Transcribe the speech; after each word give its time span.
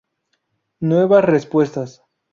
Nuevas 0.79 1.23
respuestas. 1.25 2.01